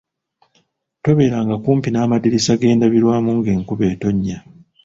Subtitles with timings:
[1.03, 4.37] Tobeeranga kumpi n'amadirisa g'endabirwamu ng'enkuba etonnya.